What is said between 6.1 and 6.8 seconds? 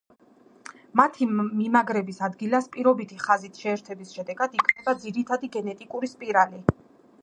სპირალი.